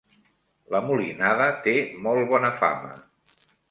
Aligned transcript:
La 0.75 0.81
Molinada 0.85 1.51
té 1.69 1.77
molt 2.09 2.29
bona 2.35 2.55
fama. 2.65 2.95